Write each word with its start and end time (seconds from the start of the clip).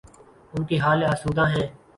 ان 0.53 0.63
کے 0.65 0.79
حال 0.79 1.03
آسودہ 1.03 1.47
ہیں۔ 1.49 1.67